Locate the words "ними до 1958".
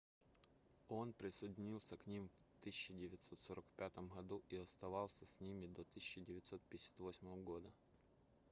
5.39-7.43